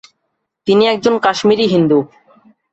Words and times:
তিনি 0.67 0.83
একজন 0.87 1.15
কাশ্মীরী 1.19 1.65
হিন্দু। 1.73 1.99